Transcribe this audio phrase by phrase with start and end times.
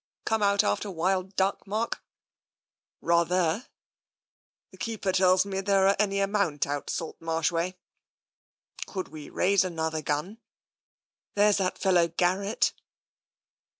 [0.25, 2.01] "Come out after wild duck, Mark?
[2.35, 3.67] *'*' Rather/'"
[4.71, 7.77] The keeper tells me there are any amount out Salt Marsh way.
[8.87, 10.39] Could we raise another gun?
[11.35, 12.73] ""There's that fellow Garrett."